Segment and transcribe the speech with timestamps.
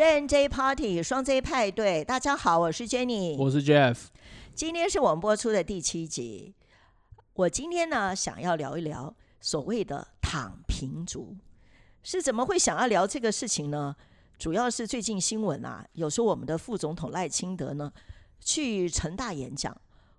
[0.00, 4.06] J Party 双 J 派对，大家好，我是 Jenny，我是 Jeff。
[4.54, 6.54] 今天是我们播出的第七集。
[7.34, 11.36] 我今天呢，想要聊一聊所谓的躺平族
[12.02, 13.94] 是怎么会想要聊这个事情呢？
[14.38, 17.92] 主要是最近新闻啊，有时候我们的副总统赖清德呢
[18.40, 19.78] 去成大演讲，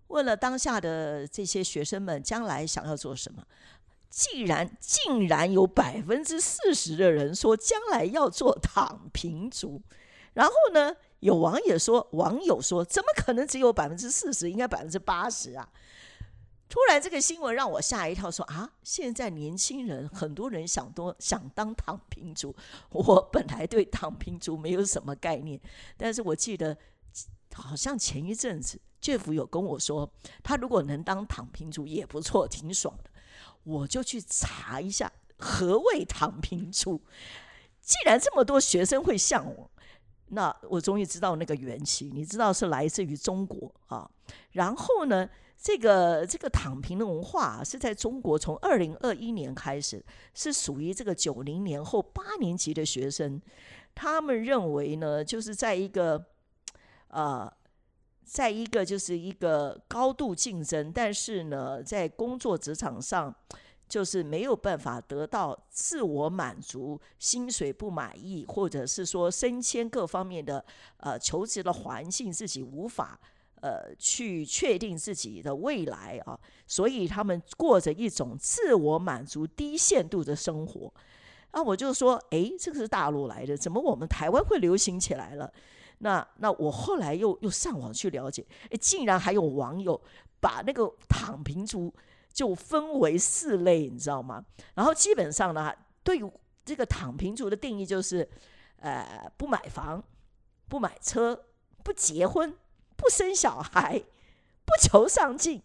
[0.10, 3.44] 问了当下的这些学生们将来想要做什么。
[4.12, 9.82] 既然竟然有百分之四十的人说将来要做躺平族，
[10.34, 14.52] 然后呢，有网友说，网友说，怎么可能只有百分之四十？
[14.52, 15.70] 应该百分之八十啊！
[16.68, 22.54] 突然这个新闻让我吓一跳，说啊，现在年轻人很多人想多想当躺平族。
[22.92, 25.60] 我本来对躺平族没有什么概念，
[25.96, 26.78] 但是我记得
[27.54, 30.12] 好像前一阵子 Jeff 有跟我说，
[30.44, 33.11] 他如果能当躺平族也不错，挺爽的。
[33.64, 37.02] 我就去查一下何谓躺平族。
[37.82, 39.70] 既然这么多学生会向往，
[40.28, 42.10] 那我终于知道那个缘起。
[42.14, 44.10] 你知道是来自于中国啊。
[44.52, 53.42] 然后呢，这个这个躺平的文化是在中国从二零二一年开始，是属于这个九零年后八年级的学生。
[53.94, 56.24] 他们认为呢，就是在一个
[57.10, 57.52] 呃，
[58.32, 63.36] 在一个就是一个高度竞争，但是呢，在工作职场上。
[63.92, 70.64] 就是没有办法得到自我满足，薪水不满意，或者是说升迁各方面的
[70.96, 73.20] 呃求职的环境，自己无法
[73.60, 80.94] 呃去确定自己的未来啊，所以他们过着一种自我满足低限度的生活。
[81.52, 85.52] 啊，我就说，哎，这个是大陆来的，怎么我们台湾会流行起来了？
[86.02, 90.00] 那那我后来又又上网去了解，哎，竟然还有网友
[90.40, 91.94] 把那个躺平族。
[92.34, 94.42] 就分为四类，你知道吗？
[94.74, 95.70] 然后基本上呢，
[96.02, 96.22] 对
[96.64, 98.26] 这个躺平族的定义就是，
[98.78, 100.02] 呃，不买房，
[100.70, 101.48] 不买车，
[101.84, 102.56] 不结婚，
[102.96, 104.02] 不生小孩，
[104.64, 105.62] 不求上进，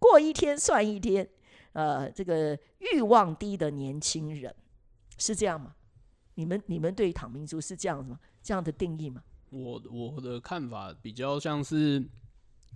[0.00, 1.30] 过一天算一天。
[1.74, 4.52] 呃，这个欲望低的年轻人
[5.18, 5.76] 是这样吗？
[6.34, 8.18] 你们你们对躺平族是这样吗？
[8.42, 9.22] 这样的定义吗？
[9.50, 12.04] 我我的看法比较像是。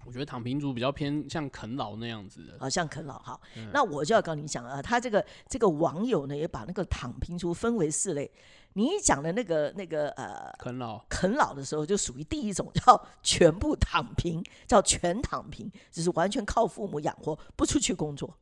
[0.05, 3.41] 我觉得躺平族比较偏像啃老那样子的，啊像啃老好。
[3.73, 8.29] 那我就要跟你讲啊，他这个这个网友呢，也把那个躺平族分为四类。
[8.73, 18.37] 你讲的那个那个呃，啃老啃老的时候，就属于第一种，叫全部躺平，叫全躺平，就是完全靠父母养活，不出去工作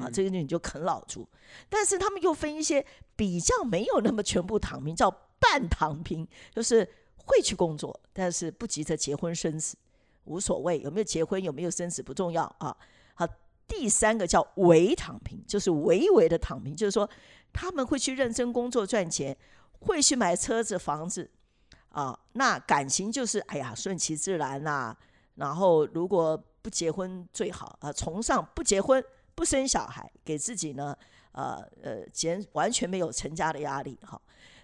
[0.00, 1.28] 啊，这个你就啃老族。
[1.68, 2.84] 但是他们又分一些
[3.14, 5.08] 比较没有那么全部躺平，叫
[5.38, 6.88] 半躺平，就是
[7.26, 9.76] 会去工作，但是不急着结婚生子。
[10.24, 12.74] 无所谓有没有结婚有没有生子不重要啊。
[13.14, 13.26] 好，
[13.68, 17.08] 第三个叫微躺平，就是微微的躺平，就是说
[17.52, 19.36] 他们会去认真工作赚钱，
[19.80, 21.30] 会去买车子房子
[21.90, 22.18] 啊。
[22.32, 24.96] 那感情就是哎呀顺其自然呐。
[25.34, 29.04] 然后如果不结婚最好啊，崇尚不结婚
[29.34, 30.96] 不生小孩，给自己呢
[31.32, 34.18] 呃呃减完全没有成家的压力哈。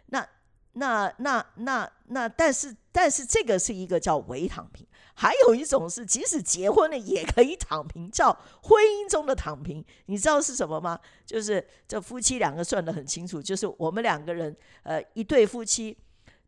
[0.06, 0.26] 那
[0.72, 4.86] 那那那那但是但是这个是一个叫伪躺平。
[5.14, 8.32] 还有一种是，即使结婚了也可以躺平，叫
[8.62, 9.84] 婚姻中的躺平。
[10.06, 10.98] 你知道是什么吗？
[11.26, 15.98] 就是这夫妻两个算得很清楚，就是我们两个人，呃，一对夫妻，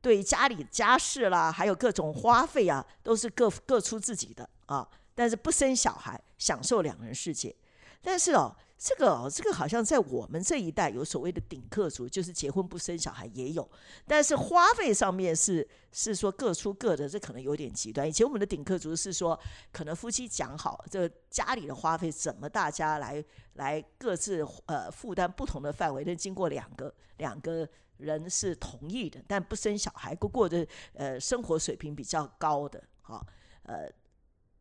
[0.01, 4.89] 对家里家事啦，还有各种花费啊，都是各各出自己的啊。
[5.15, 7.55] 但是不生小孩，享受两人世界。
[8.01, 8.57] 但是哦。
[8.85, 13.71] 这个哦，这个好像在我们这一代有所谓的顶客族，就是结婚不生小孩也有，
[14.09, 18.09] 但是花费上面是是说各出各的，这可能有点极端。
[18.09, 19.39] 以前我们的顶客族是说，
[19.71, 27.69] 可能夫妻讲好，这家里的花费怎么大家来来各自呃负担不同的范围，但经过两个两个
[27.99, 33.25] 人是同意的，但不生小孩过过的呃生活水平比较高的，哈
[33.63, 33.89] 呃，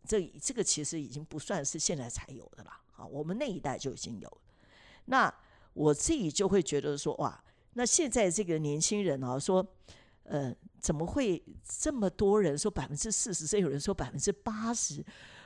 [0.05, 2.71] 这这个其实已经不算是现在才有的了
[3.01, 3.07] 了。
[3.07, 4.38] 我们那一代就已经有，
[5.06, 5.34] 那
[5.73, 9.66] 我自己就会觉得说，哇，那现在这个年轻人啊，说，
[10.23, 15.03] 呃，怎么会这么多人说百分之四十，甚至有人说百分之八十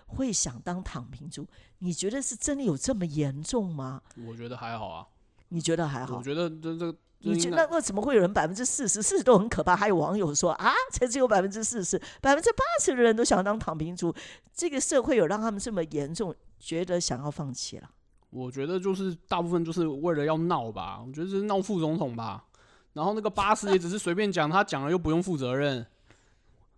[0.07, 1.47] 会想当躺平族？
[1.79, 4.01] 你觉得是真的有这么严重吗？
[4.27, 5.07] 我觉得还好啊。
[5.49, 6.17] 你觉得还好？
[6.17, 6.95] 我觉得这这，
[7.33, 9.01] 你觉得那怎么会有人百分之四十？
[9.01, 9.75] 四十都很可怕。
[9.75, 14.13] 还有网友说啊，才只有百分之四十，百分之八十的人都想当躺平族，
[14.53, 16.33] 这个社会有让他们这么严重？
[16.59, 17.89] 觉得想要放弃了，
[18.29, 22.45] 我觉得就是大部分就是为了要闹吧，我觉得是闹副总统吧。
[22.93, 25.85] 然后那个八十也只是随便讲，他讲了又不用负责任，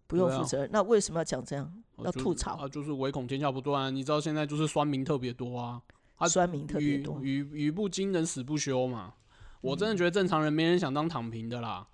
[0.08, 0.70] 不用负责任。
[0.74, 1.72] 那为什么要讲这样？
[2.04, 2.68] 要吐槽啊？
[2.68, 3.96] 就是唯恐天下不乱。
[3.96, 5.82] 你知道现在就是酸民特别多啊，
[6.18, 9.14] 他酸民特别多，语语不惊人死不休嘛。
[9.62, 11.88] 我真的觉得正常人没人想当躺平的啦，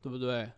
[0.00, 0.50] 对不对？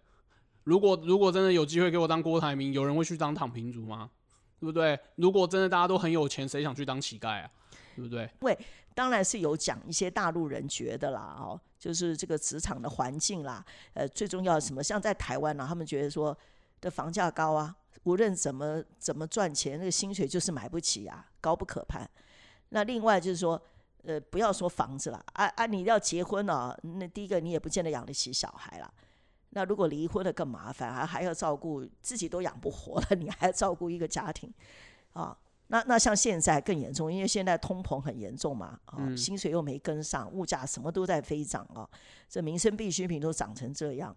[0.65, 4.11] 如果如果真的有机会给我当郭台铭，有人会去当躺平族吗？
[4.59, 4.99] 对不对？
[5.17, 7.51] 如果真的大家都很有钱，谁想去当乞丐啊？
[7.97, 8.31] 对不对？
[8.95, 13.65] 当然是有讲一些大陆人觉得啦，哦，就是这个职场的环境啦，
[13.95, 14.83] 呃，最重要什么？
[14.83, 16.37] 像在台湾呢、他们觉得说
[16.81, 22.09] 的房价高啊，无论怎么怎么赚钱，那个薪水就是买不起啊，高不可攀。
[22.71, 23.61] 那另外就是说，
[24.05, 28.93] 呃，不要说房子了，啊啊，你要结婚了、那第一个你也不见得养得起小孩了。
[29.51, 34.51] 那如果离婚了更麻烦，还还要照顾自己都养不活了，你还要照顾一个家庭，
[35.13, 35.37] 啊，
[35.67, 41.89] 那那像现在更严重，因为现在通膨很严重嘛，啊，嗯薪水又没跟上，物价什么都在飞涨啊，
[42.29, 44.17] 这民生必需品都涨成这样，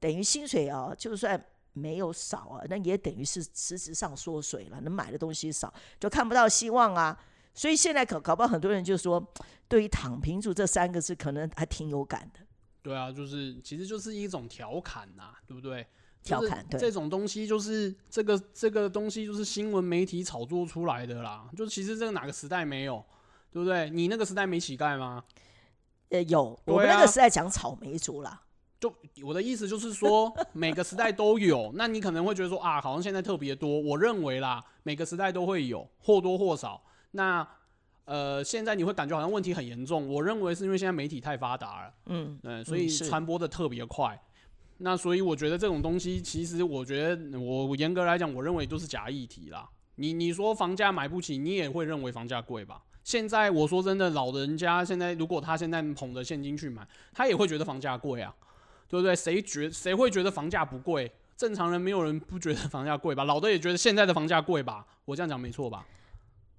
[0.00, 1.38] 等于薪水啊，就算
[1.74, 7.16] 没有少啊，那也等于是实质上缩水了，能买的东西少，就看不到希望啊。
[7.60, 9.22] 所以现在搞搞不好很多人就说，
[9.68, 12.40] 对于“躺平族”这三个字，可能还挺有感的。
[12.80, 15.86] 对啊，就是其实就是一种调侃呐、对不对？
[16.22, 21.50] 调侃对这种东西，就是这个这个东西，就是新闻媒体炒作出来的啦。
[21.54, 23.04] 就是其实这个哪个时代没有，
[23.52, 23.90] 对不对？
[23.90, 25.22] 你那个时代没乞丐吗？
[26.08, 28.40] 呃，有我们那个时代讲草莓族啦，
[28.80, 28.90] 就
[29.22, 31.70] 我的意思就是说， 每个时代都有。
[31.74, 33.78] 那你可能会觉得说啊，好像现在特别多。
[33.78, 36.82] 我认为啦，每个时代都会有，或多或少。
[37.12, 37.46] 那
[38.04, 40.08] 呃，现在你会感觉好像问题很严重。
[40.08, 44.20] 我认为是因为现在媒体太发达了，嗯，嗯，所以传播的特别快。
[44.78, 49.68] 那所以我觉得这种东西，其实我觉得我我严格来讲，我认为都是假议题啦。
[49.96, 52.82] 你你说房价买不起，你也会认为房价贵吧？
[53.04, 58.34] 现在我说真的，老人家现在如果他现在捧着现金去买，他也会觉得房价贵啊，
[58.88, 59.14] 对不对？
[59.14, 61.10] 谁觉谁会觉得房价不贵？
[61.36, 63.24] 正常人没有人不觉得房价贵吧？
[63.24, 64.86] 老的也觉得现在的房价贵吧？
[65.04, 65.86] 我这样讲没错吧？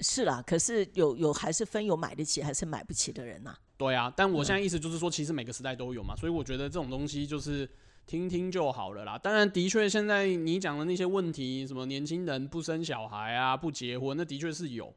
[0.01, 0.43] 是啦。
[0.45, 7.67] 可是有有还是分有买得起还是买不起的人呐、对啊，但我现在意思就是说，其实每个时代都有嘛，所以我觉得这种东西就是
[8.05, 9.17] 听听就好了啦。
[9.17, 14.93] 当然，的确现在你讲的那些问题，什么年轻人不生小孩啊、不结婚，那的确是有，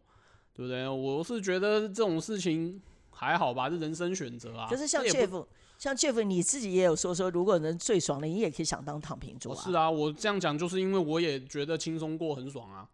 [0.53, 0.89] 对不对？
[0.89, 2.81] 我是觉得这种事情
[3.11, 4.67] 还好吧，是人生选择啊。
[4.69, 5.47] 可是像 Jeff，
[5.79, 9.57] 像 Jeff 你自己也有说说，如果能最爽的，你也可以想当躺平族啊。
[9.59, 12.89] 哦是啊，我这样讲就是因为我也觉得轻松过很爽啊。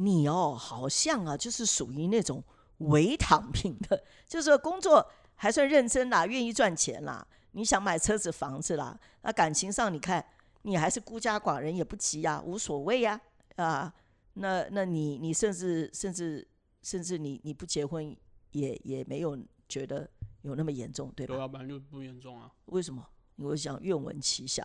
[0.00, 2.42] 你哦，好像啊，就是属于那种
[2.78, 5.04] 伪躺平的， 就是说工作
[5.34, 10.24] 还算认真啦，愿意赚钱啦，你想买车子房子啦，那感情上你看
[10.62, 13.20] 你还是孤家寡人也不急呀、无所谓呀
[13.56, 13.92] 啊
[14.34, 16.46] 那那你你甚至甚至
[16.82, 18.16] 甚至你你不结婚
[18.52, 19.36] 也也没有
[19.68, 20.08] 觉得
[20.42, 21.34] 有那么严重，对吧？
[21.34, 22.48] 对啊，本来就不严重啊。
[22.66, 23.04] 为什么？
[23.36, 24.64] 我想愿闻其详。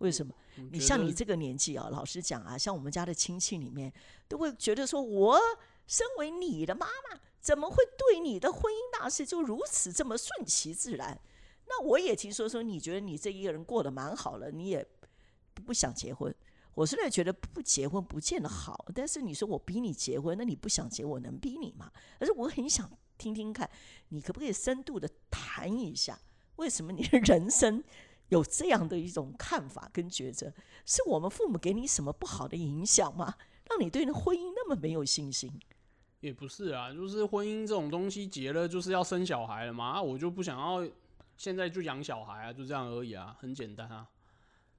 [0.00, 0.34] 为什么？
[0.70, 3.90] 你像你这个年纪啊，老实讲啊，像我们家的亲戚里面，
[4.28, 5.38] 都会觉得说，我
[5.86, 11.18] 身为你的妈妈，怎么会对你的婚姻大事就如此这么顺其自然？
[11.66, 14.86] 那我也听说说，你觉得你这一个人过得蛮好了，你也
[15.54, 16.34] 不不想结婚。
[16.74, 21.92] 我虽然觉得不结婚不见得好，但是你说我逼你结婚，那你不想结，我能逼你吗？
[22.18, 23.68] 而是我很想听听看，
[24.08, 26.18] 你可不可以深度的谈一下，
[26.56, 27.82] 为什么你的人生
[28.30, 30.52] 有这样的一种看法跟抉择？
[30.84, 33.34] 是我们父母给你什么不好的影响吗？
[33.68, 35.52] 让你对那婚姻那么没有信心？
[36.20, 40.86] 也不是啊，就是婚姻这种东西结了就是要生小孩了嘛，啊，我就不想要
[41.36, 44.06] 现在就养小孩啊，就这样而已啊，很简单啊。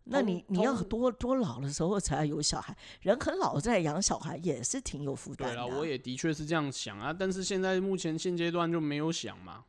[0.03, 5.65] 那你你要多多老的时候才要有小孩，人很老再养小孩也是挺有负担的啊。
[5.65, 9.63] 我也的确是这样想啊，但是现在目前现阶段就没有想嘛。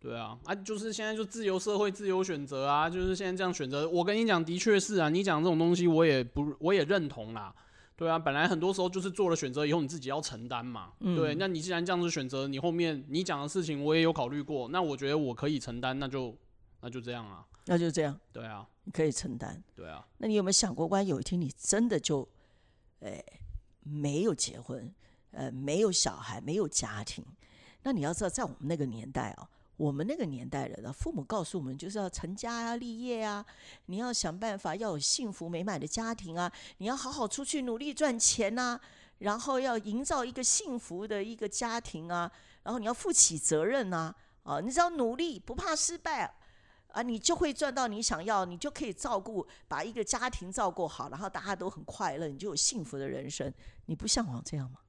[0.00, 3.88] 对啊，啊，就是现在就自由社会自由选择啊，就是现在这样选择。
[3.88, 7.54] 我跟你讲，的确是啊，你讲这种东西我也不我也认同啦。
[7.96, 10.92] 对啊，本来很多时候就是做了选择以后你自己要承担嘛。
[11.00, 16.36] 对，那你既然这样子选择，你后面你讲的事情我也有考虑过，那我觉得我可以承担，那就
[16.80, 17.44] 那就这样啊。
[17.66, 19.62] 那就这样，对啊，你可以承担。
[19.74, 22.26] 对啊，那你有没有想过，万一有一天你真的就，
[23.00, 23.22] 呃，
[23.82, 24.90] 没有结婚，
[25.32, 27.22] 呃，没有小孩，没有家庭，
[27.82, 29.46] 那你要知道，在我们那个年代啊，
[29.78, 33.42] 我们那个年代人啊，父母告诉我们就是要成家啊、立业啊，
[33.86, 38.78] 你要想办法要有幸福美满的家庭啊，你要好好出去努力赚钱呐、
[39.18, 42.30] 然后要营造一个幸福的一个家庭啊，
[42.64, 46.34] 然后你要负起责任呐、啊，你只要努力，不怕失败。
[46.88, 53.52] 啊，你就会赚到你想要，你就可以照顾，把一个家庭照顾好，然后大家都很快乐，你就有幸福的人生。
[53.84, 54.80] 你不向往这样吗？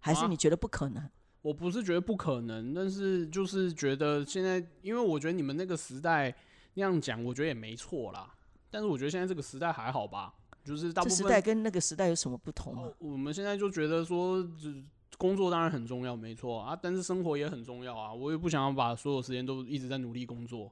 [0.00, 1.08] 还是啊你觉得不可能？
[1.42, 6.34] 我不是觉得不可能，但是就是觉得现在，因为我觉得你们那个时代
[6.74, 8.34] 那样讲，我觉得也没错啦。
[8.70, 12.92] 但是我觉得现在这个时代还好吧，就是大部分这时代跟那个时代有什么不同？
[12.98, 14.84] 我们现在就觉得说，只
[15.18, 18.12] 工作当然很重要，没错啊，但是生活也很重要啊。
[18.12, 20.70] 我也不想要把所有时间都一直在努力工作。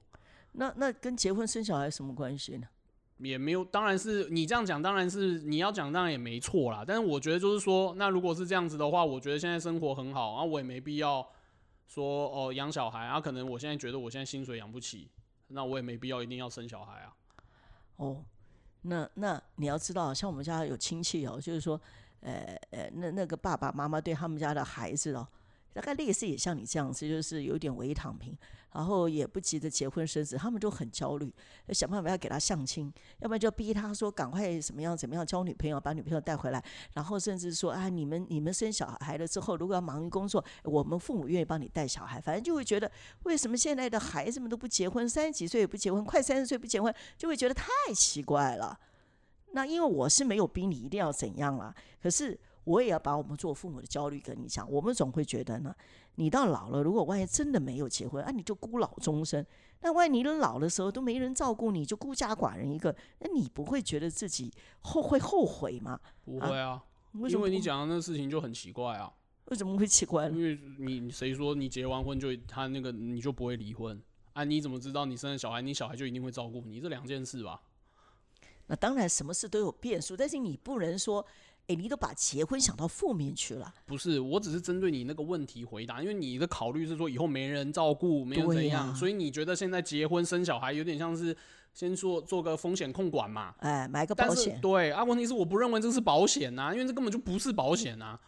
[0.52, 2.66] 那那跟结婚生小孩什么关系呢？
[3.20, 6.84] 也没有，当然是你这样讲，当然是你要讲，当然也没错啦。
[6.86, 11.26] 但是我觉得就是说，那如果是这样子的话，我觉得现在生活很好，然后我也没必要
[11.86, 13.20] 说哦养小孩啊。
[13.20, 15.10] 可能我现在觉得我现在薪水养不起，
[15.48, 17.12] 那我也没必要一定要生小孩啊。
[17.96, 18.24] 哦，
[18.82, 21.80] 那那你要知道，像我们家有亲戚哦，就是说，
[22.20, 25.26] 呃呃，那那个爸爸妈妈对他们家的孩子哦。
[25.78, 28.36] 大概类似也像你这样子，就是有点微躺平，
[28.72, 31.32] 然后也不急着结婚生子，他们都很焦虑，
[31.68, 36.60] 想办法要给他相亲，要不然就逼他说赶快怎么样怎么样交女朋友，把女朋友带回来，
[36.94, 42.90] 然后甚至说啊，你们你们生小孩了之后，如果要忙于工作，我们父母愿意帮你带小孩，反正就会觉得
[43.22, 48.76] 为什么现在的孩子们都不结婚，三十几岁也不结婚，快三十岁不结婚，就会觉得太奇怪了。
[49.52, 52.36] 那因为我是没有逼你一定要怎样了，可是。
[52.68, 55.74] 我也要把我们做父母的焦虑跟你讲，我们总会觉得呢，
[56.16, 59.44] 你到老了，如果万一真的没有结婚，啊，你就孤老终生。
[59.80, 65.98] 那万一你老的时候都没人照顾你，就孤家寡人一个，那你不会觉得自己后会后悔吗？
[66.26, 66.84] 不会啊，
[67.14, 69.10] 因为你讲的那事情就很奇怪啊。
[69.46, 70.28] 为什么会奇怪？
[70.28, 73.98] 因为你谁说你结完婚就他那个你就不会离婚？
[74.34, 76.80] 啊，你怎么知道你生了小孩，你小孩就一定会照顾你？
[76.80, 77.62] 这两件事吧。
[78.66, 81.24] 那当然，什么事都有变数，但是你不能说。
[81.68, 83.72] 哎，你都把结婚想到负面去了？
[83.84, 91.36] 不是，我只是针对你那个问题回答，因为你的考虑是说以后没人照顾，没有怎样，所以你觉得现在结婚生小孩有点像是
[91.74, 93.54] 先做做个风险控管嘛？
[93.58, 94.58] 哎，买个保险。
[94.62, 98.18] 对啊，问题是我不认为这是保险呐，因为这根本就不是保险呐，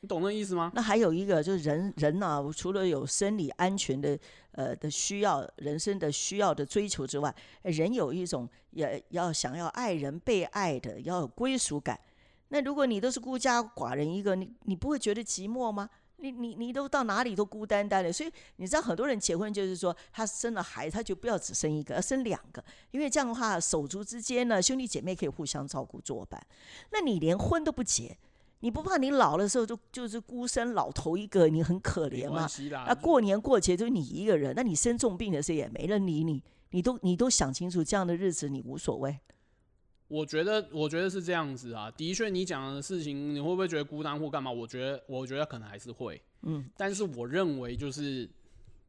[0.00, 0.72] 你懂那意思吗？
[0.74, 4.18] 那还有一个就是人人呢，除了有生理安全的
[4.52, 12.00] 呃的需要，人生的需要的追求之外，人有一种也要想要爱人被爱的，要有归属感。
[12.50, 15.88] 那如果你都是孤家寡人一个，你你不会觉得寂寞吗？
[16.22, 26.38] 你你你都到哪里都孤单单的，所以你知道很多人结婚就是说，他生了孩子，他就不要只生一个，要生两个，因为这样的话手足之间呢，兄弟姐妹可以互相照顾作伴。
[26.92, 28.18] 那你连婚都不结，
[28.58, 32.46] 你不怕你老的时候就就是孤身老头一个，你很可怜吗？
[32.86, 36.42] 那，过年过节就你一个人，那你生重病的时候也没人理你，
[36.72, 39.18] 你都你都想清楚，这样的日子你无所谓。
[40.10, 41.88] 我觉得，我觉得是这样子啊。
[41.92, 44.50] 的确，你讲的事情，你会不会觉得孤单或干嘛？
[44.50, 46.20] 我觉得，我觉得可能还是会。
[46.42, 46.68] 嗯。
[46.76, 48.28] 但是我认为，就是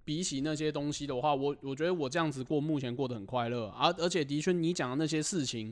[0.03, 3.67] 比起那些东西的话，我我觉得我这样子过，目前过得很快乐。
[3.69, 5.71] 而而且，的确，你讲的那些事情，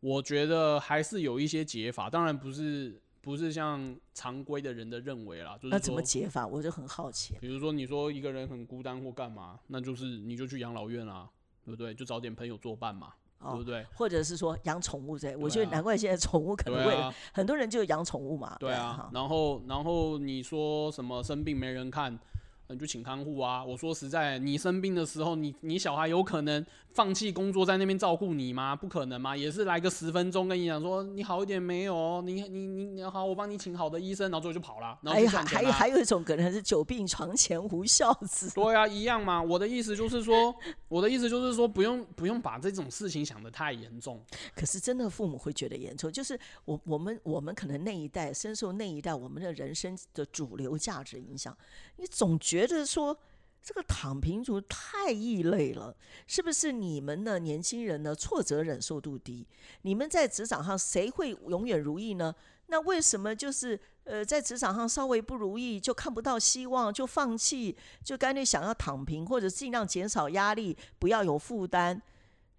[0.00, 2.10] 我觉得还是有一些解法。
[2.10, 5.56] 当然，不是不是像常规的人的认为啦。
[5.56, 6.46] 就是那怎么解法？
[6.46, 7.34] 我就很好奇。
[7.40, 11.26] 比如说，你说一个人很孤单或干嘛，那就是你就去养老院啦，
[11.64, 11.94] 对不对？
[11.94, 13.14] 就找点朋友作伴嘛。
[13.50, 13.86] 对不对？
[13.94, 18.56] 或者是说养宠物这，我觉得难怪现在宠物可能会很多人就养宠物嘛。
[18.58, 22.18] 对啊，然后然后你说什么生病没人看？
[22.68, 23.62] 你就请看护啊！
[23.62, 28.74] 我说实在，你生病的时候，你你小孩有可能放弃工作在那边照顾你吗？
[28.74, 29.36] 不可能吗？
[29.36, 32.22] 也是来个十分钟跟你讲说你好一点没有？
[32.22, 34.98] 你你你你好，我帮你请好的医生，然后最后就跑了。
[35.04, 38.50] 还还还有一种可能是久病床前无孝子。
[38.54, 39.42] 对啊，一样嘛。
[39.42, 40.54] 我的意思就是说，
[40.88, 44.18] 我的意思就是说，不用不用把这种事情想得太严重。
[44.56, 51.54] 可是真的父母会觉得严重，就是我我们我们可能那一代深受那一代我们的人生的主流价值影响，
[51.98, 52.53] 你总觉。
[52.54, 53.16] 觉得说
[53.62, 55.96] 这个躺平族太异类了，
[56.26, 56.70] 是不是？
[56.70, 59.46] 你们的年轻人呢，挫折忍受度低。
[59.82, 62.34] 你们在职场上谁会永远如意呢？
[62.66, 72.00] 那为什么就是呃，在职场上稍微不如意就看不到希望，就放弃，就干脆想要躺平，或者尽量减少压力，不要有负担？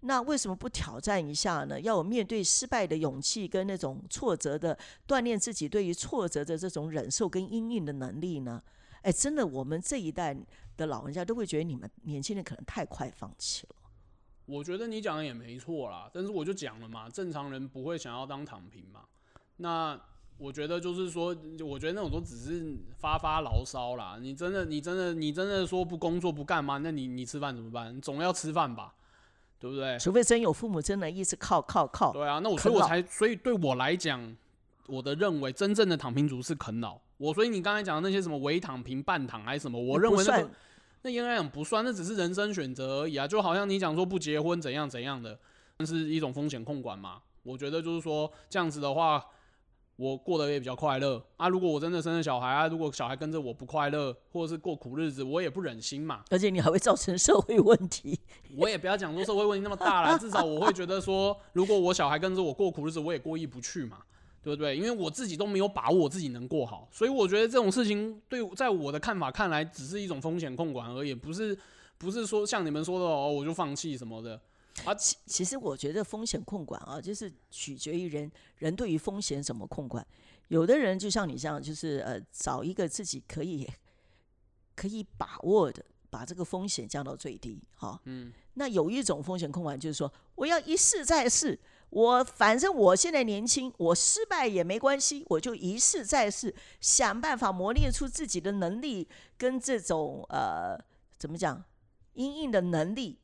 [0.00, 1.80] 那为什么不挑战一下呢？
[1.80, 8.62] 要有面对失败的勇气，跟那种挫折的锻炼自己对于挫折的这种忍受跟应应的能力呢？
[9.06, 10.36] 哎，真的，我们这一代
[10.76, 13.76] 的老人家都会觉得你们年轻人可能太快放弃了。
[14.46, 19.02] 我觉得你讲的也没错啦，但是我就讲了嘛，正常人不会想要当躺平嘛。
[19.58, 19.96] 那
[20.38, 21.26] 我觉得就是说，
[21.64, 24.18] 我觉得那种都只是发发牢骚啦。
[24.20, 26.78] 你真的，你真的，你真的说不工作不干嘛？
[26.78, 28.00] 那你你吃饭怎么办？
[28.00, 28.92] 总要吃饭吧，
[29.60, 29.96] 对不对？
[30.00, 32.12] 除非真有父母真的一直靠靠靠。
[32.12, 34.36] 对啊，那我所以我才所以对我来讲，
[34.88, 37.00] 我的认为真正的躺平族是啃老。
[37.18, 40.50] 我所以你刚才讲的那些什么微躺平、半躺还是什么，我认为那个
[41.02, 43.26] 那应该讲不算，那只是人生选择而已啊。
[43.26, 45.38] 就好像你讲说不结婚怎样怎样的，
[45.78, 47.22] 那是一种风险控管嘛。
[47.42, 49.24] 我觉得就是说这样子的话，
[49.96, 51.48] 我过得也比较快乐啊。
[51.48, 56.24] 如果我真的生了小孩啊，如果小孩跟着我不快乐，或者是过苦日子，我也不忍心嘛。
[56.30, 58.18] 而且你还会造成社会问题。
[58.56, 63.98] 我也不要讲说社会问题那么大了，至少我会觉得说，如果我小孩跟着我过苦日子，我也过意不去嘛。
[64.46, 64.76] 对不对？
[64.76, 71.58] 因为我自己都没有把握自己能过好，所以我觉得这种事情对在我的看法看来，只是一种风险控管而已，不是
[71.98, 74.40] 不是说像你们说的哦，我就放弃什么的。
[74.84, 80.06] 啊其其实我觉得风险控管啊，就是取决于人人对于风险怎么控管。
[80.46, 83.68] 有的人就像你这样，就是呃，找一个自己可以
[84.76, 87.60] 可以把握的，把这个风险降到最低。
[87.74, 91.58] 哈、嗯，那有一种风险控管，就是说我要一试再试，
[91.96, 100.78] 我反正我现在年轻，我失败也没关系，我就一试再试，想办法磨练出自己的能力跟这种呃
[101.16, 101.64] 怎么讲，
[102.12, 103.18] 应应的能力，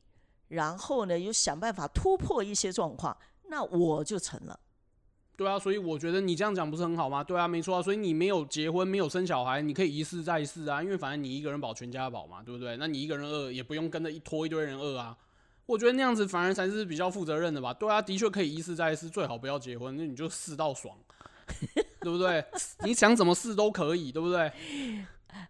[0.47, 3.15] 然后呢又想办法突破一些状况，
[3.47, 4.59] 那我就成了。
[5.35, 7.23] 对啊，所以我觉得你这样讲不是很好吗？
[7.23, 12.75] 对啊，没错啊，所以你没有结婚，没有生小孩，你可以一试再试啊，因为反正你一个人保全家保嘛，对不对？
[12.77, 15.15] 那你一个人饿也不用跟着一拖一堆人饿啊。
[15.65, 17.73] 我觉得那样子反而才是比较负责任的吧。
[17.73, 20.97] 对啊，的确可以一试再试，最好不要结婚，那你就试到爽，
[22.01, 22.43] 对不对？
[22.83, 24.51] 你想怎么试都可以，对不对？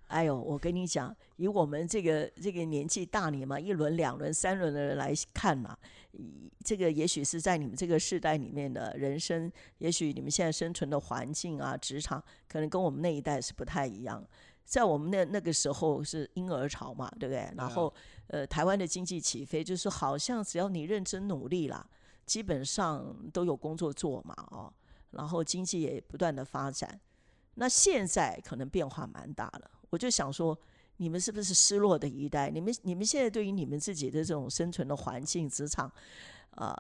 [0.08, 5.75] 哎呦，我跟你讲，以我们这个这个年纪大你嘛，一轮、两轮、三轮的人来看嘛，
[6.13, 14.25] 以这个也许是在你们这个世代里面的人生，也许你们现在生存的环境啊、职场，可能跟我们那一代是不太一样。
[14.65, 17.51] 在我们那那个时候是婴儿潮嘛，对不对？
[17.55, 17.93] 然后
[18.27, 21.86] 呃，台湾的经济起飞，就是好像只要你认真努力啦，
[22.25, 24.74] 基本上都有工作做嘛，哦，
[25.12, 27.00] 然后经济也不断的发展。
[27.55, 30.58] 那现在可能变化蛮大了，我就想说，
[30.98, 32.50] 你们是不是失落的一代？
[32.50, 35.91] 你们你们现在对于你们自己的这种生存的环境、职场，
[36.51, 36.75] 啊、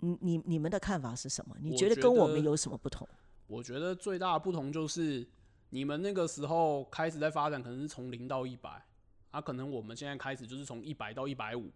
[0.00, 1.56] 你你你们的看法是什么？
[1.60, 3.08] 你觉觉得跟我们有什么不同？
[3.46, 5.26] 我觉得最大的不同就是，
[5.70, 8.84] 你们那个时候开始在发展，可能是从零到一百，
[9.30, 11.70] 啊，可能我们现在开始就是从一百到一百五，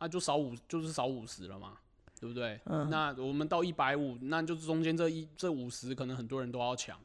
[0.00, 1.78] 那就少五，就是少五十了嘛，
[2.20, 2.60] 对不对？
[2.66, 6.98] 嗯那我们到一百五，那就是中间这一这五十，可能很多人都要抢，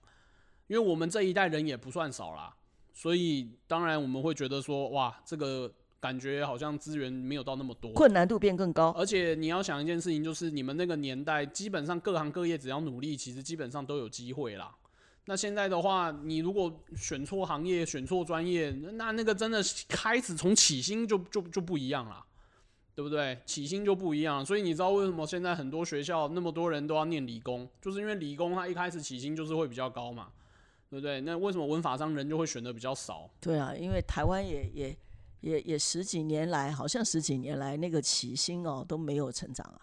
[0.68, 2.54] 因为我们这一代人也不算少啦，
[2.94, 14.76] 所以当然我们会觉得说，哇，这个感觉好像资源没有到那么多，困难度变更高，而且你要想一件事情，就是你们那个年代，基本上各行各业只要努力，其实基本上都有机会啦。
[15.30, 22.26] 那现在的话，你如果选错行业、选错专业，那那个真的开始从起薪就就就不一样了，
[22.96, 23.38] 对不对？
[23.46, 24.46] 起薪就不一样。
[24.46, 30.30] 所以你知道为什么现在很多学校那么多人都要念理工，就是因为理工它一开始起薪就是会比较高嘛，
[30.90, 31.20] 对不对？
[31.20, 33.30] 那为什么文法商人就会选的比较少？
[33.42, 34.98] 对啊，因为台湾也也
[35.42, 39.82] 也也十几年来，好像十几年来那个起薪哦都没有成长啊，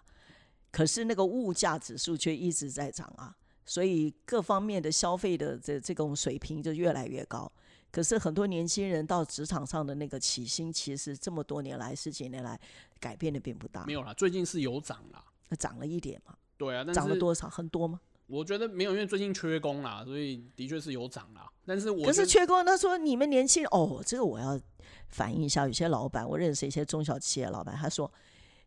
[0.70, 7.50] 可是那个物价指数却一直在涨啊，所以各方面的消费的这这种水平就越来越高。
[7.90, 12.58] 可是很多年轻人到职场上的那个起薪，其实这么多年来十几年来
[12.98, 15.24] 改变的并不大没，有啦，最近是有涨啦。
[15.58, 17.48] 涨了一点嘛，对啊，但涨了多少？
[17.48, 18.00] 很多吗？
[18.26, 21.48] 我觉得没有，因为最近缺工啦，所以的确是有涨啦。
[21.64, 24.58] 但是我可是缺工，他说你们年轻人哦，这个我要
[25.08, 25.64] 反映一下。
[25.66, 28.10] 有些老板，我认识一些中小企业老板，他说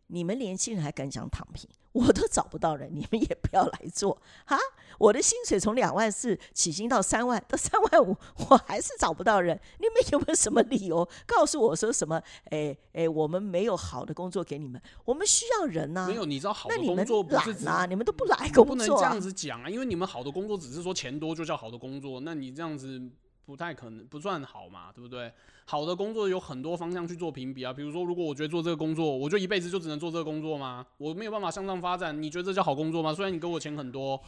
[0.08, 4.58] 你们年轻人还敢想躺平，我都找不到人，你们也不要来做啊！
[4.98, 8.15] 我的薪水从两万四起薪到三万，到三万五，
[8.50, 9.60] 我还是找不到人。
[9.80, 12.22] 你们有没有什么理由告诉我说什么？
[12.52, 19.20] 哎哎，我们没有好的工作给你们，我们需要人呐、没有，你知道好的工作不是只懒啊，你们都不来工作、啊不能这样。
[19.20, 23.02] 子讲啊，因为你们好的工作只是说钱多就叫好的工作，那你这样子
[23.48, 25.32] 不太可能，不算好嘛，对不对？
[25.64, 30.86] 好的工作有很多方向去做评比啊，比如说，如果我觉得做这个工作，我就一辈子就只能做这个工作吗？
[30.98, 33.14] 我没有办法向上发展，你觉得这叫好工作吗？
[33.14, 34.22] 虽然你给我钱很多，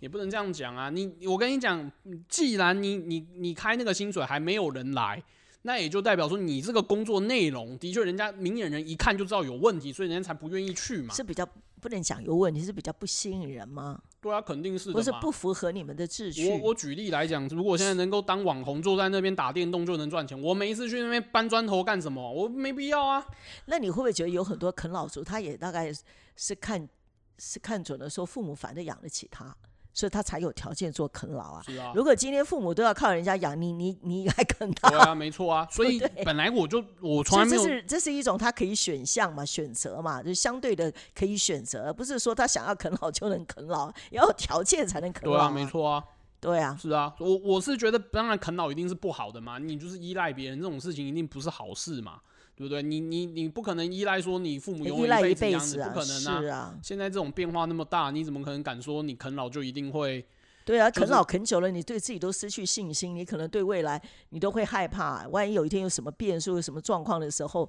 [0.00, 0.90] 也不能这样讲啊。
[0.90, 1.88] 你，我跟你讲，
[2.28, 5.22] 既然你你你开那个薪水还没有人来，
[5.62, 11.14] 那也就代表说你这个工作内容的确人家明眼人一看就知道有问题，所以人家才不愿意去嘛。
[11.14, 11.48] 是比较
[11.80, 14.00] 不能讲有问题，是比较不吸引人吗？
[14.24, 14.94] 对啊，肯定是的。
[14.94, 16.48] 不是不符合你们的秩序。
[16.48, 22.32] 我我举例来讲，如果现在能够当网红，坐在那边打电动就能赚钱，我每一次去那边搬砖头干什么？
[22.32, 23.22] 我没必要啊。
[23.66, 25.92] 那你会不会觉得有很多啃老族，他也大概
[26.36, 26.88] 是看
[27.36, 29.54] 是看准了说父母反正养得起他，
[29.94, 31.62] 所以他才有条件做啃老啊？
[31.64, 34.90] 是啊，如果今天父母都要靠人家养你，你你还啃他？
[34.90, 35.66] 对啊，没错啊。
[35.72, 46.04] 所以本来我就我从来没有这是这是一种他可以选项嘛，选择嘛，就相对的可以选择，而不是说他想要啃老就能啃老，要有条件才能啃老、对啊，没，错啊，
[46.40, 47.14] 对啊，是啊。
[47.20, 52.20] 我我是觉得，当然啃老一定是不好的嘛，你就是依赖别人这种事情一定不是好事嘛，
[52.56, 52.82] 对不对？
[52.82, 60.24] 你你你不可能依赖说你父母永依赖一辈子不可能是啊，现在这种变化那么大，你怎么可能敢说你啃老就一定会？
[60.64, 67.68] 对啊，啃老啃久了，你对自己都失去信心，你可能对未来你都会害怕，万一有一天有什么变数、有什么状况的时候，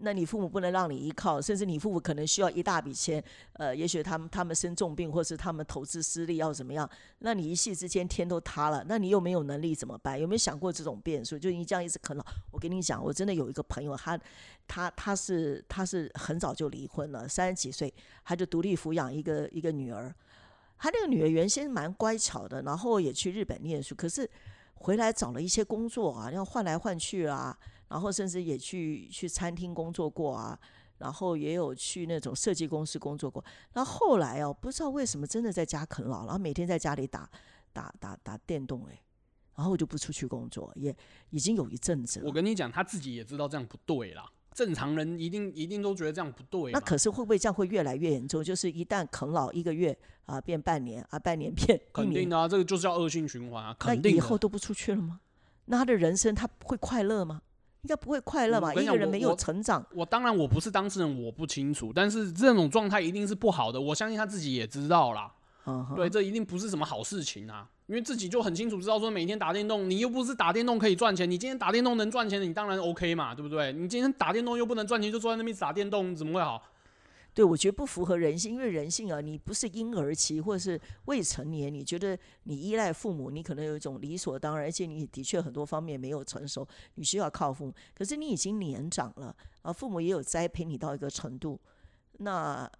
[0.00, 6.88] 那你父母不能让你依靠，甚至你父母可能需要一大笔钱，呃，也许他们他们生重病，或是他们投资失利要怎么样？
[7.18, 10.18] 那你一夕之间天都塌了，那你又没有能力怎么办？
[10.18, 11.38] 有没有想过这种变数？
[11.38, 14.18] 就你这样一直啃老，我跟你讲，我真的有一个朋友，他
[14.66, 17.92] 他他是他是很早就离婚了，三十几岁
[18.24, 20.14] 他就独立抚养一个一个女儿，
[20.78, 24.28] 他那个女儿原先蛮乖巧的，然后也去日本念书，可是
[24.76, 27.54] 回来找了一些工作啊，要换来换去啊。
[27.88, 30.58] 然后甚至也去去餐厅工作过啊，
[30.98, 33.44] 然后也有去那种设计公司工作过。
[33.72, 37.28] 然后后来哦，不知道为什么真的在家啃老，然后每天在家里打
[37.72, 39.02] 打打打电动哎，
[39.54, 40.94] 然后我就不出去工作，也
[41.30, 42.26] 已经有一阵子了。
[42.26, 44.24] 我跟你讲，他自己也知道这样不对啦。
[44.54, 46.70] 正常人一定一定都觉得这样不对。
[46.70, 48.42] 那可是会不会这样会越来越严重？
[48.42, 53.74] 就是一旦啃老一个月啊，变半年啊，半年变肯定的啊，这个就是叫恶性循环啊。
[53.76, 55.20] 肯定以后都不出去了吗？
[55.64, 57.42] 那他的人生他会快乐吗？
[57.84, 58.72] 应该不会快乐吧？
[58.72, 59.84] 一个人没有成长。
[59.94, 61.92] 我当然我不是当事人，我不清楚。
[61.94, 65.30] 但是这种状态一定是不好的，我相信他自己也知道啦。
[65.94, 67.66] 对，这一定不是什么好事情啊！
[67.86, 71.30] 因为自己就很清楚知道，说每天打电动，你又不是打电动可以赚钱。
[71.30, 73.72] 你今天打电动能赚钱，你当然 OK 嘛，对不对？
[73.72, 76.62] 你今天打电动又不能赚钱，就坐在那边打电动，怎么会好？
[77.34, 87.74] 对，我觉得不符合人性，因为人性啊，你不是婴儿期或者是未成年，你觉得你依赖父母，你可能有一种理所当然，而且你的确很多方面没有成熟，你需要靠父母。
[87.92, 91.60] 可是你已经年长了啊，父母也有栽培你到一个程度，
[92.18, 92.70] 那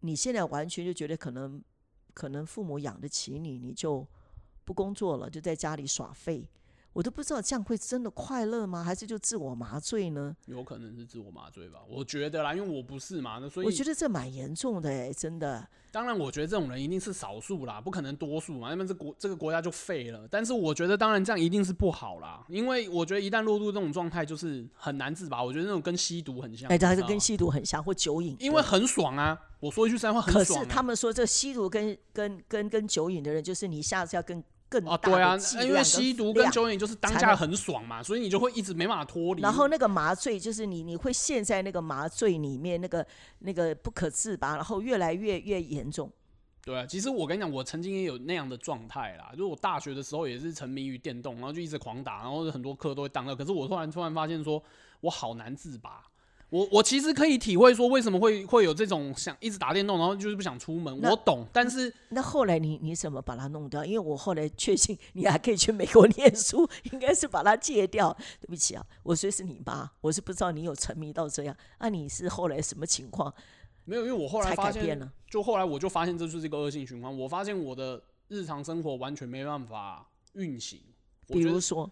[0.00, 1.60] 你现在完全就觉得可能
[2.14, 4.06] 可能父母养得起你，你就
[4.64, 6.48] 不工作了，就在家里耍废。
[6.96, 8.82] 我都不知道这样会真的快乐吗？
[8.82, 10.34] 还是就自我麻醉呢？
[10.46, 15.68] 有可能是自我麻醉吧，我觉得啦，因为我不是嘛，那所以我觉得这蛮严重的哎，真的。
[15.90, 20.26] 当然，我觉得这种人一定是少数啦，不可能多数嘛，要不然这国这个国家就废了。
[20.30, 25.44] 但是我觉得，当然这样一定是不好啦，因为我觉得一旦落入这种状态，就是很难自拔。
[25.44, 29.38] 我觉得那种跟吸毒很像，哎，这还是跟吸毒很像，或酒瘾，因为很爽啊。
[29.60, 34.42] 我说一句实在话，可是他们说这吸毒跟跟跟跟酒瘾的人，就是你下次要跟。
[34.68, 39.42] 更啊，对啊，因为吸毒跟酒瘾就是当下很爽嘛，所以你就会一直没办法脱离。
[39.42, 43.06] 然后那个麻醉就是你，你会陷在那个麻醉里面，那个
[43.40, 46.10] 那个不可自拔，然后越来越越严重。
[46.62, 53.36] 对啊，其实我跟你讲，我曾经也有那样的状态啦，就是我大学的时候也是沉迷于电动，然后就一直狂打，然后很多课都会当了。
[53.36, 54.60] 可是我突然突然发现，说
[55.00, 56.02] 我好难自拔。
[56.48, 60.96] 我我其实可以体会说为什么会会有这种想一直打电动，然后就是不想出门。
[61.02, 63.84] 我懂，但是那后来你你怎么把它弄掉？
[63.84, 68.16] 因为我后来确信你还可以去美国念书，应该是把它戒掉。
[68.40, 71.56] 对不起啊，我虽是你妈，我是不知道你有沉迷到这样。
[71.80, 73.32] 那你是后来什么情况？
[73.84, 77.18] 没有，因为我后来发现，就后来我就发现这就是一个恶性循环。
[77.18, 80.80] 我发现我的日常生活完全没办法运行。
[81.26, 81.90] 比如说。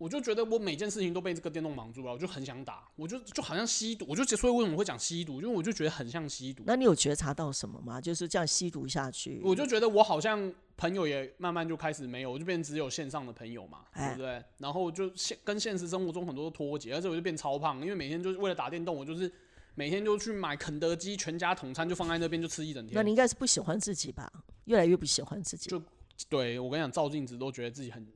[0.00, 6.62] 我就觉得我每件事情都被这个电动绑住了，我就很想打，我就就好像吸毒，我就所以为什么会讲吸毒，因为我就觉得很像吸毒。
[6.66, 8.00] 那你有觉察到什么吗？
[8.00, 14.42] 就是这样吸毒下去，我就觉得我好像朋友也慢慢就开始没有，我就变只有线上的朋友嘛，对不对？
[14.56, 19.30] 然后就现跟现实生活中很多都脱节，而且我就变超胖，因为每天就是为了打电动，我就是
[19.74, 22.94] 每天就去买肯德基全家桶餐，就放在那边就吃一整天。
[22.94, 24.32] 那你应该是不喜欢自己吧？
[24.64, 25.68] 越来越不喜欢自己。
[25.68, 25.82] 就
[26.30, 28.06] 对我跟你讲，照镜子都觉得自己很。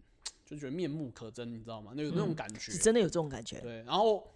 [0.55, 1.93] 就觉得面目可憎，你知道吗？
[1.95, 3.61] 那有那种感觉，是真的有这种感觉。
[3.61, 4.27] 对，然后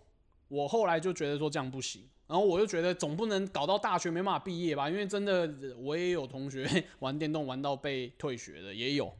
[0.49, 4.91] 我后来就觉得说这样不行，然后我就觉得总不能搞到大学没办法毕业吧？
[4.91, 9.13] 因为真的我也有同学 玩电动玩到被退学的也有，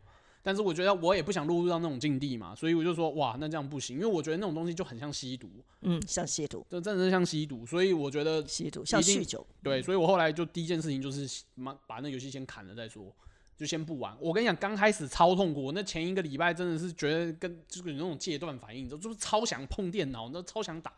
[0.43, 5.49] 但是我觉得我也不想落入到那种境地嘛，所以我就说哇，那这样不行，因为我觉得那种东西就很像吸毒，
[5.83, 13.15] 嗯，像吸毒，这真的是像吸毒，所以我觉得吸毒像酗酒，对，所以我后来就第一件事情就是把把那游戏先砍了再说。
[13.59, 14.17] 就先不玩。
[14.21, 15.73] 我跟你讲，刚开始超痛苦。
[15.73, 20.93] 那前一个礼拜真的是觉得跟就是有那种戒断反应，就就是超想碰电脑，那超想打，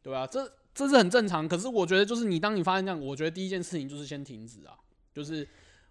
[0.00, 0.24] 对吧？
[0.24, 1.48] 这这是很正常。
[1.48, 4.78] 可是我觉得，就是你当你发现这样，我觉得第一件事情就是先停止啊。
[5.12, 5.46] 就是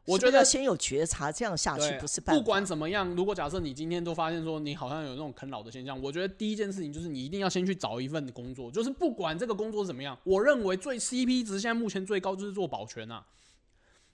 [0.06, 2.40] 我觉得先有觉察，这样下去不是办法。
[2.42, 8.72] 不管怎么样，如果假设你今天都发现说你好像有那种啃老的现象，我觉得第一件事情就是你一定要先去找一份工作。
[8.72, 13.26] 就是不管这个工作怎么样，我认为最 CP 值现在目前最高就是做保全啊。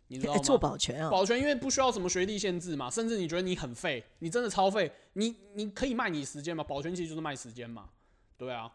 [0.10, 0.40] 你知道吗？
[0.42, 6.64] 做保全啊，保全因为不需要什么学历限制嘛，甚至你觉得你很废，你真的超废，你你可以卖你时间嘛？
[6.64, 7.86] 保全其实就是卖时间嘛，
[8.38, 8.70] 对啊，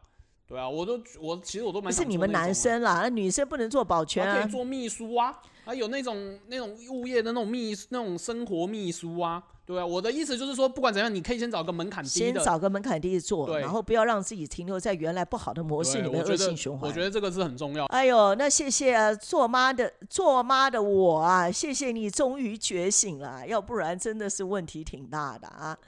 [0.46, 9.42] 对啊，我都我其实我都蛮是你们男生啦，那女生不能做保全啊，可以做秘书啊，还有那种那种物业的那种秘那种生活秘书啊。
[9.66, 16.90] 对啊，我的意思就是说，不管怎样，你可以先找个门槛低的，先找个门槛低的做，然后不要让自己停留在原来不好的模式里面恶性循环。
[16.90, 17.86] 我觉得这个是很重要。
[17.86, 25.78] 哎呦，那谢谢做妈的做妈的我啊，谢谢你终于觉醒了，要不然真的是问题挺大的啊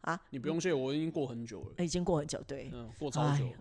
[0.00, 0.20] 啊！
[0.30, 3.38] 你不用谢，我已经过很久了，已经过很久，对，嗯，过超久。
[3.38, 3.54] 对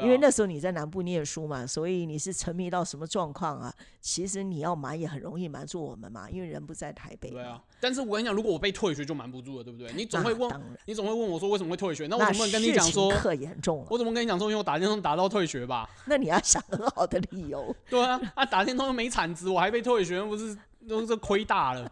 [0.00, 3.72] 啊因为那时候你在南部念书嘛，所以你是沉迷到什么状况啊？
[4.00, 7.30] 其实你要瞒也很容易瞒住我们嘛，因为人不在台北。
[7.30, 9.92] 对啊，，但是我跟你讲，如果我被退学就瞒不住了，对不对？
[9.94, 10.50] 你总会问，
[10.86, 12.06] 你总会问我说为什么会退学？
[12.06, 15.88] 那我那总不能跟你讲说，可严重了，我怎么跟你讲说，因为我打电动打到退学吧？
[16.06, 17.74] 那你要想很好的理由。
[17.88, 20.56] 对啊，啊打电动又没产值，我还被退学，不是
[20.88, 21.90] 都是亏大了？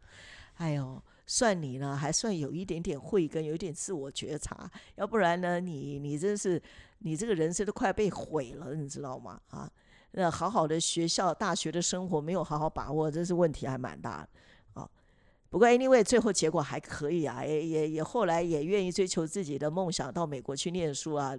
[0.56, 6.60] 哎呦，算你呢，还算有一点点慧根，有一点自我觉察，要不然呢，你你真是
[7.00, 9.40] 你这个人生都快被毁了，你知道吗？
[9.48, 9.70] 啊，
[10.12, 14.88] 那好好的学校、大学的生活没有好好把握，这是问题还蛮大的啊。
[15.48, 21.34] 不过 anyway，最后结果还可以啊，也也也后来也愿意追求自己的梦想，到美国去念书啊，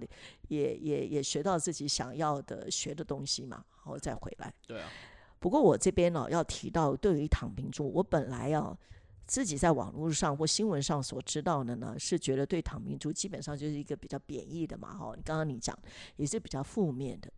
[0.48, 4.52] 也也也学到自己想要的学的东西嘛，然后再回来。
[4.66, 4.88] 对啊，
[5.38, 8.76] 不过我这边呢、要提到，对于躺平族，我本来啊
[9.32, 15.74] 自己在网络上或新闻上所知道的呢，是觉得对躺平族基本上就是一个比较贬义的嘛，哈，刚刚你讲
[16.16, 17.32] 也是比较负面的。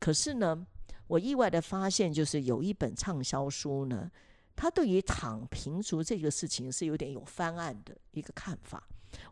[0.00, 0.66] 可是呢，
[1.06, 4.10] 我意外的发现，就是有一本畅销书呢，
[4.56, 8.82] 它对于躺平族这个事情是有点有翻案的一个看法。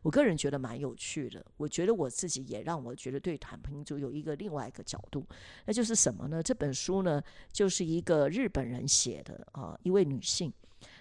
[0.03, 5.27] 我个人觉得蛮有趣的，我觉得我自己也让我觉得对躺平族有一个另外一个角度，
[5.67, 6.41] 那就是什么呢？
[6.41, 7.21] 这本书呢，
[7.53, 10.53] 就是一个日本人写的啊，一位女性，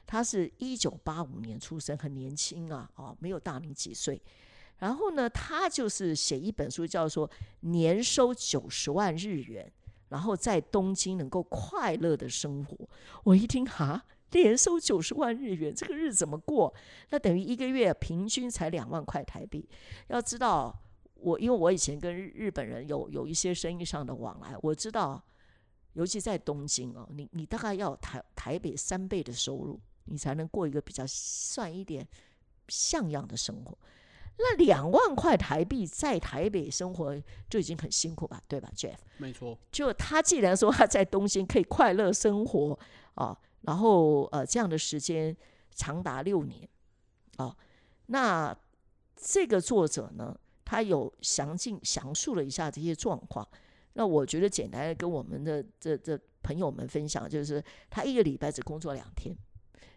[0.06, 4.22] 他是一九八五年出生，很年轻啊，哦，没有大你几岁。
[4.80, 7.28] 然后呢，他就是写一本书，叫做
[7.62, 9.66] 《年收九十万日元》，
[10.10, 12.78] 然后在东京能够快乐的生活。
[13.24, 16.74] 我一听哈，年收九十万日元，这个日子怎么过？
[17.12, 19.66] 那等于一个月平均才两万块台币。
[20.08, 20.78] 要知道，
[21.14, 25.24] 我因为我以前跟日日本人有有一些生意上的往来，我知道，
[25.94, 32.08] 尤其在东京哦，你你大概要台台北三倍的收入，你才能过一个比较算一点
[32.68, 33.78] 像样的生活。
[34.38, 37.16] 那两万块台币在台北生活
[37.50, 38.98] 就已经很辛苦吧，对吧，Jeff？
[39.18, 42.80] 没错，就他既然说他在东京可以快乐生活
[43.14, 45.36] 啊，然后呃这样的时间
[45.76, 46.68] 长达六年
[47.38, 47.56] 啊，
[48.08, 48.58] 那
[49.16, 50.36] 这个作者呢，
[50.66, 53.48] 他有详尽详述了一下这些状况。
[53.94, 59.38] 那我觉得简单的跟我们的这这朋友们分享，就是他一个礼拜只工作两天，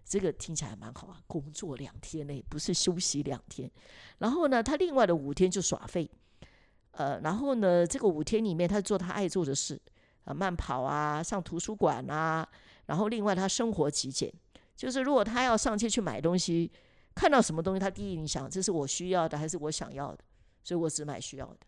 [0.09, 3.69] 这个听起来蛮好啊，工作两天呢，不是休息两天。
[4.19, 6.09] 然后呢，他另外的五天就耍废，
[6.93, 9.81] 呃，然后呢，这个五天里面他做他爱做的事，
[10.25, 12.49] 啊，慢跑啊，上图书馆啊，
[12.87, 14.33] 然后另外他生活极简，
[14.77, 16.71] 就是如果他要上街去买东西，
[17.13, 20.23] 看到什么东西，他第一印象这是我需要的还是我想要的，
[20.63, 21.59] 所以我只买需要的、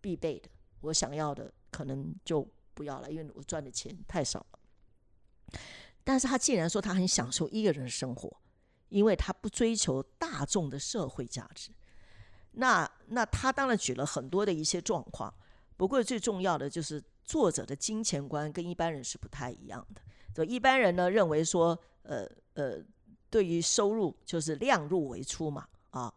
[0.00, 0.48] 必备的，
[0.82, 5.58] 我想要的可能就不要了，因为我赚的钱太少了。
[6.04, 8.34] 但是他既然说他很享受一个人的生活，
[8.88, 11.70] 因为他不追求大众的社会价值，
[12.52, 15.32] 那那他当然举了很多的一些状况。
[15.76, 20.02] 不过最重要的就是作者的金钱观跟一般人是不太一样的。
[20.34, 22.82] 就一般人呢认为说，呃呃，
[23.30, 26.12] 对于收入就是量入为出嘛，啊，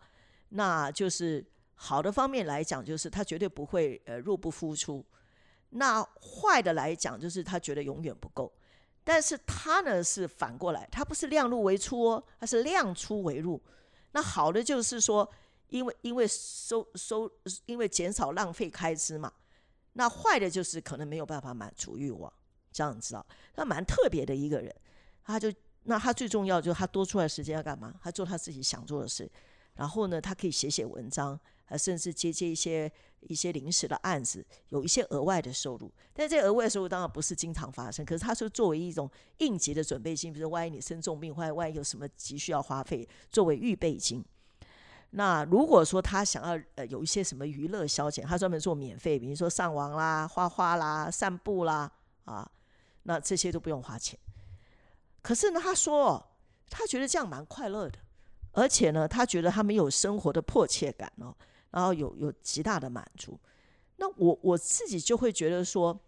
[0.50, 5.06] 那就是好的方面来讲，就是他绝对不会呃入不敷出。
[5.70, 8.54] 那坏的来讲，就是他觉得永远不够。
[9.04, 13.62] 但是他呢是反过来，他不是量入为出哦，他是量出为入。
[14.12, 15.30] 那好的就是说，
[15.68, 17.30] 因为因为收收，
[17.66, 19.32] 因为减少浪费开支嘛。
[19.94, 22.32] 那坏的就是可能没有办法满足欲望，
[22.72, 24.74] 这样子啊，他蛮特别的一个人。
[25.24, 25.52] 他就
[25.84, 27.94] 那他最重要就是他多出来时间要干嘛？
[28.02, 29.30] 他做他自己想做的事，
[29.76, 35.92] 然后呢，他可以写写文章，啊，甚至接接一些一些临时的案子，有一些额外的收入。
[36.14, 44.24] 但这额外收入当然不是经常发生，可是他是作为一种应急的准备金，比如万一你生重病，或者万一有什么急需要花费，作为预备金。
[45.12, 51.92] 那如果说他想要呃有一些什么娱乐消遣，他专门做免费，比如说上网啦、画画啦、散步啦
[52.26, 52.52] 啊，
[53.04, 54.20] 那这些都不用花钱。
[55.22, 56.32] 可是呢，他说
[56.70, 58.00] 他觉得这样蛮快乐的，
[58.54, 61.36] 而且呢，他觉得他没有生活的迫切感哦，
[61.74, 63.38] 然后有有极大的满足。
[63.98, 66.00] 那我我自己就会觉得说，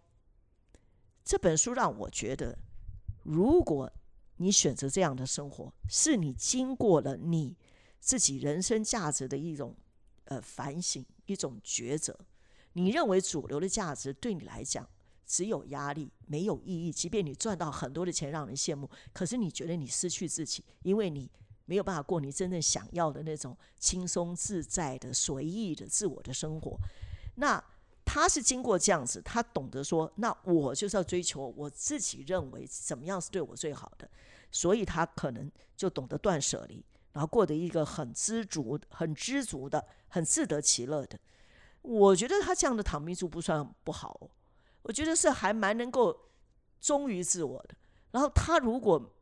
[1.24, 2.58] 这本书让我觉得，
[3.22, 3.92] 如果
[4.38, 7.56] 你选择这样的生活，是你经过了你
[8.00, 9.74] 自己人生价值的一种
[10.24, 12.18] 呃反省，一种抉择。
[12.74, 14.86] 你认为主流的价值对你来讲
[15.24, 16.92] 只有压力，没有意义。
[16.92, 21.30] 即便你赚到很多的钱，让人羡慕，可是你觉得你失去自己，因为你
[21.66, 26.78] 没有办法过你真正想要的那种轻松自在的、随意的自我的生活。
[27.34, 27.62] 那
[28.04, 34.08] 他是经过这样子，他懂得说，那我就是要追求我自己认为怎么样是对我最好的，
[34.50, 41.18] 所以他可能就懂得断舍离，然后过得一个很知足、很知足的、很自得其乐的。
[41.82, 44.30] 我觉得他这样的躺平族不算不好、哦，
[44.82, 46.16] 我觉得是还蛮能够
[46.80, 47.74] 忠于自我的。
[48.12, 49.14] 然后他如果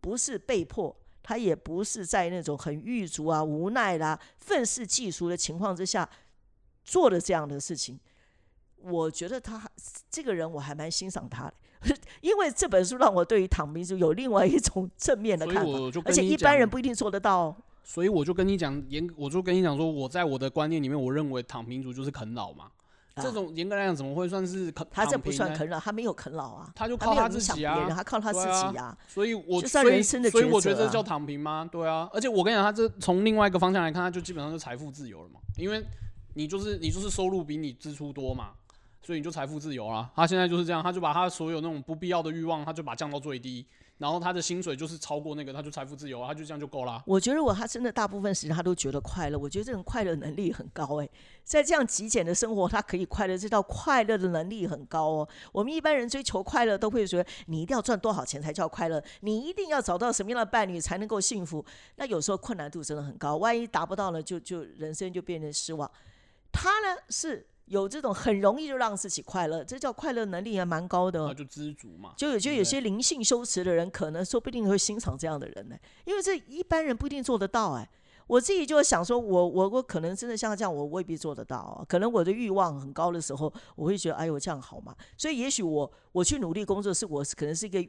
[0.00, 0.94] 不是被迫，
[1.24, 6.08] 他也不是在那种很狱卒啊、无奈啦、愤世嫉俗的情况之下
[6.84, 7.98] 做了这样的事情，
[8.82, 9.66] 我觉得他
[10.10, 11.54] 这个人我还蛮欣赏他的。
[12.20, 15.70] 因为这本书让我对于躺平族有另外一种正面的看法，
[16.04, 17.56] 而且一般人不一定做得到哦。
[17.82, 22.70] 所以我就跟你讲，严，我就跟你讲说，我在我的观念里面，我认为躺平族就是啃老嘛。
[23.16, 24.86] 这啊种严格来讲，怎么会算是啃？
[24.90, 28.96] 他这不算啃老，他没有啃老啊，他就靠他自己啊响别人，他靠他自己啊。
[29.06, 31.68] 所以我所以所以我觉得这叫躺平吗？
[31.70, 35.84] 对啊，而且我跟你讲，他这从另外一个方向来看，他就基本上就财富自由了嘛，因为
[36.34, 38.50] 你就是你就是收入比你支出多嘛，
[39.00, 40.10] 所以你就财富自由啦。
[40.16, 43.64] 他现在就是这样，他就把他所有那种不必要的欲望，他就把它降到最低，
[43.98, 47.02] 然后他的薪水就是超过那个，他就财富自由，他就这样就够啦。
[47.06, 51.08] 我觉得我他真的大部分时间他都觉得快乐，我觉得这种快乐能力很高哎，
[51.44, 55.28] 在这样极简的生活，他可以快乐，这叫快乐的能力很高哦。
[55.52, 61.64] 我们一般人追求快乐，都会觉得你一定要赚多少钱才叫快乐，你一定要找到什么样的伴侣才能够幸福。
[61.96, 65.88] 那有时候困难度真的很高，万一达不到了，就就人生就变成失望。
[66.50, 71.26] 他呢是有这种很容易就让自己快乐，这叫快乐能力还蛮高的哦。
[71.28, 72.12] 那就知足嘛。
[72.16, 77.88] 就有就有些灵性修持的人，可能说不定会欣赏这样的人呢，因为这一般人不一定做得到哎。
[78.26, 81.84] 我自己就想说我，我我可能真的像这样，我未必做得到、啊。
[81.86, 84.94] 可能我的欲望很高的时候，我会觉得，哎呦，这样好嘛？
[85.16, 87.86] 所以也许我我去努力工作，是我是可能是一个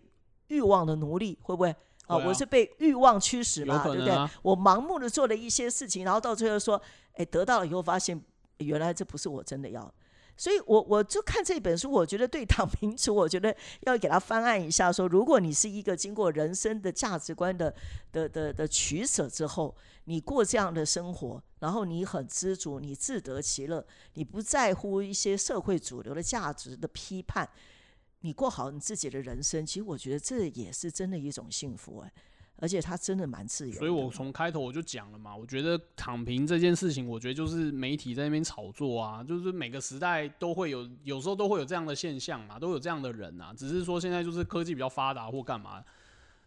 [0.47, 1.73] 欲望的奴隶，会不会？
[2.07, 4.13] 啊，我是被欲望驱使有嘛，对不对？
[4.41, 6.79] 我盲目的做了一些事情，然后到最后说，
[7.13, 8.21] 哎，得到了以后发现，
[8.57, 9.93] 原来这不是我真的要。
[10.37, 17.73] 所以我我就看这本书，我觉得对躺平族，我觉得要给他翻案一下说如果你是一个经过人生的价值观的
[18.11, 27.49] 的的的取舍之后，你过这样的生活，然后你很知足，你自得其乐，你不在乎一些社会主流的价值的批判，
[28.19, 32.11] 你过好你自己的人生，其实我觉得这也是真的一种幸福哎，
[32.57, 33.75] 而且他真的蛮自由。
[33.77, 45.83] 所以我从开头我就讲了嘛，我觉得躺平这件事情，我觉得就是媒体在那边炒作啊，就是每个时代都会有，有时候都会有这样的现象嘛，都有这样的人啊，只是说现在就是科技比较发达或干嘛。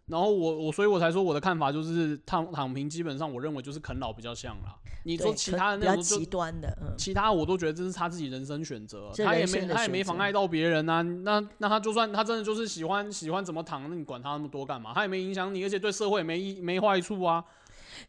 [0.08, 4.76] 然后我我所以我才说我的看法就是躺躺平，基本上我认为就是啃老比较像啦。
[5.04, 11.02] 你对说其他的那种极端的，嗯，其他我都觉得这是他自己人生选择，他也没他也没妨碍到别人啊。
[11.02, 14.92] 那那他就算他真的就是喜欢喜欢怎么躺，那你管他那么多干嘛？
[14.94, 17.44] 他也没影响你，而且对社会也没益没坏处啊。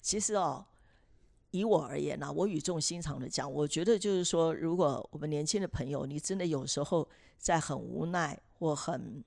[0.01, 0.65] 其实哦，
[1.51, 7.07] 以我而言呢、啊我语重心长的讲，我觉得就是说，如果我们年轻的朋友，你真的有时候
[7.38, 9.23] 在很无奈或很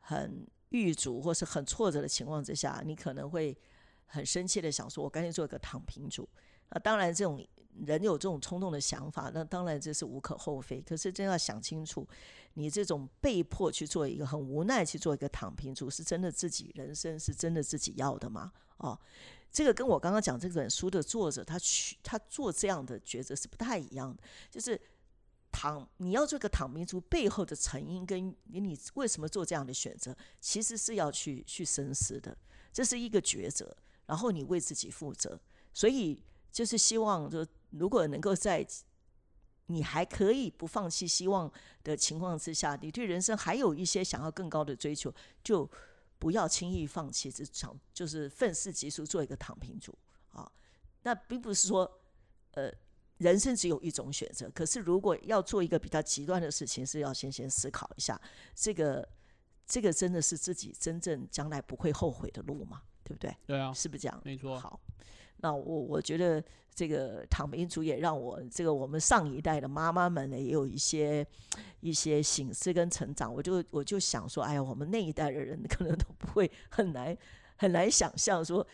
[0.00, 3.56] 很郁卒或是很挫折的情况之下，你可能会
[4.06, 6.28] 很生气的想说，我干脆做一个躺平主。
[6.70, 7.42] 那当然，这种
[7.86, 10.80] 人有这种冲动的想法，那当然这是无可厚非。
[10.82, 12.06] 可是真要想清楚，
[12.54, 18.52] 你这种被迫去做一个很无奈去做一个躺平主，是真的自己人生是真的自己要的吗？
[18.78, 18.98] 哦，
[19.50, 24.78] 这个跟我刚刚讲这本书的作者他去他做这样的抉择是不太一样的，就是
[25.50, 32.36] 躺你要做个躺平族背后的成因跟你你为什么做这样的选择，其实是要去去深思的，
[32.72, 35.40] 这是一个抉择，然后你为自己负责，
[35.72, 38.66] 所以就是希望就如果能够在
[39.66, 41.52] 你还可以不放弃希望
[41.84, 45.12] 的情况之下，你对人生还有一些想要更高的追求，
[45.44, 45.70] 就
[46.18, 49.94] 不要轻易放弃这场，就是愤世嫉俗，做一个躺平族
[50.30, 50.50] 啊。
[51.02, 52.00] 那并不是说，
[52.52, 52.72] 呃，
[53.18, 54.50] 人生只有一种选择。
[54.54, 58.20] 可是如果要做一个比较极端的事情，是要先先思考一下，
[58.54, 59.08] 这个
[59.66, 62.82] 这个真的是自己真正将来不会后悔的路吗？
[63.04, 63.34] 对不对？
[63.46, 64.20] 对啊，是不是这样？
[64.24, 64.58] 没错。
[64.58, 64.80] 好，
[65.38, 66.42] 那我我觉得
[66.74, 71.26] 这个躺平族也让我这个我们上一代的妈妈们呢，也有一些
[71.80, 73.32] 一些醒思跟成长。
[73.32, 77.16] 我就我就想说，哎呀，我们那一代的人 可能都不会很难
[77.58, 78.66] 很难想象说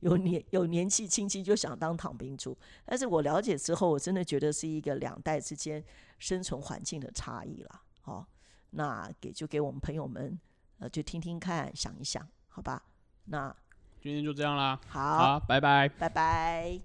[0.00, 2.54] 有年有年纪轻轻就想当躺平族。
[2.84, 5.82] 但是我了解之后，我真的觉得是一个两代之间
[6.18, 7.80] 生存环境的差异了。
[8.02, 8.26] 好，
[8.70, 10.38] 那给就给我们朋友们
[10.80, 12.82] 呃，就听听看，想一想，好吧？
[13.26, 13.54] 那
[14.00, 15.88] 今天就这样啦，好，好，拜拜。
[15.88, 16.82] 拜拜。